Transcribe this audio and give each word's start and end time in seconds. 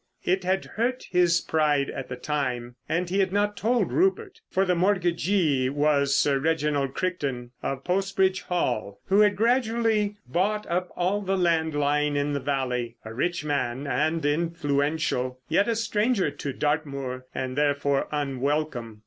It 0.23 0.43
had 0.43 0.65
hurt 0.65 1.05
his 1.11 1.41
pride 1.41 1.87
at 1.91 2.09
the 2.09 2.15
time, 2.15 2.73
and 2.89 3.07
he 3.07 3.19
had 3.19 3.31
not 3.31 3.55
told 3.55 3.91
Rupert. 3.93 4.41
For 4.49 4.65
the 4.65 4.73
mortgagee 4.73 5.69
was 5.69 6.15
Sir 6.17 6.39
Reginald 6.39 6.95
Crichton, 6.95 7.51
of 7.61 7.83
Post 7.83 8.15
Bridge 8.15 8.41
Hall, 8.41 8.99
who 9.09 9.19
had 9.19 9.35
gradually 9.35 10.17
bought 10.25 10.65
up 10.67 10.89
all 10.95 11.21
the 11.21 11.37
land 11.37 11.75
lying 11.75 12.15
in 12.15 12.33
the 12.33 12.39
valley; 12.39 12.95
a 13.05 13.13
rich 13.13 13.45
man 13.45 13.85
and 13.85 14.25
influential, 14.25 15.39
yet 15.47 15.67
a 15.67 15.75
stranger 15.75 16.31
to 16.31 16.51
Dartmoor 16.51 17.27
and 17.35 17.55
therefore 17.55 18.07
unwelcome. 18.11 18.99